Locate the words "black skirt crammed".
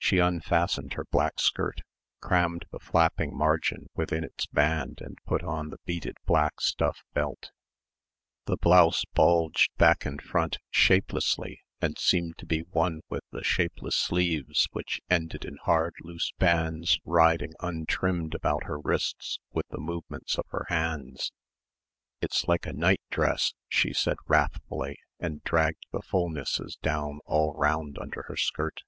1.04-2.64